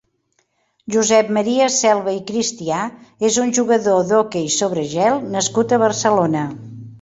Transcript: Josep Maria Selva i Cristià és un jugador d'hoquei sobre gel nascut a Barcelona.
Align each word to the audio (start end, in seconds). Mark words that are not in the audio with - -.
Josep 0.93 1.27
Maria 1.37 1.67
Selva 1.75 2.15
i 2.15 2.21
Cristià 2.31 2.79
és 3.29 3.37
un 3.43 3.53
jugador 3.59 4.01
d'hoquei 4.13 4.49
sobre 4.57 4.87
gel 4.95 5.21
nascut 5.37 5.77
a 5.77 5.81
Barcelona. 5.87 6.45